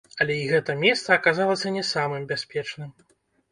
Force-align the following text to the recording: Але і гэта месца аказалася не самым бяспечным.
Але 0.23 0.37
і 0.37 0.45
гэта 0.51 0.75
месца 0.83 1.09
аказалася 1.19 1.75
не 1.77 1.85
самым 1.93 2.27
бяспечным. 2.35 2.89